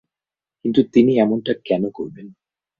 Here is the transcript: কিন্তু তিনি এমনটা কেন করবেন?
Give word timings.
কিন্তু 0.65 0.81
তিনি 0.93 1.11
এমনটা 1.19 1.53
কেন 1.67 1.83
করবেন? 1.89 2.27